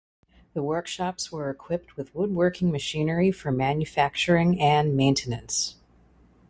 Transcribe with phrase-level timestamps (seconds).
[0.55, 5.75] The workshops were equipped with woodworking machinery for manufacturing and maintenance.